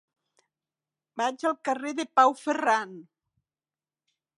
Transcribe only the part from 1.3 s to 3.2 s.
al carrer de Pau Ferran.